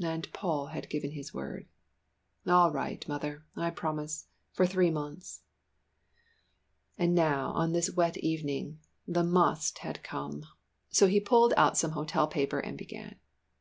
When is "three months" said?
4.64-5.42